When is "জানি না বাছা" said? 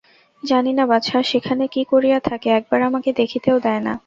0.43-1.17